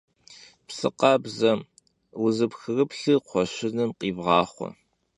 Psı 0.67 0.89
khabze, 0.99 1.51
vuzıpxırıplhır 2.19 3.17
kxhueşınım 3.23 3.91
khivğaxhue. 3.99 4.69